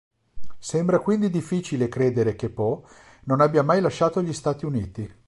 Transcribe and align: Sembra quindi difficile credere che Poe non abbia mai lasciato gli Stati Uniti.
Sembra 0.57 0.97
quindi 0.99 1.29
difficile 1.29 1.87
credere 1.87 2.35
che 2.35 2.49
Poe 2.49 2.81
non 3.25 3.39
abbia 3.39 3.61
mai 3.61 3.81
lasciato 3.81 4.23
gli 4.23 4.33
Stati 4.33 4.65
Uniti. 4.65 5.13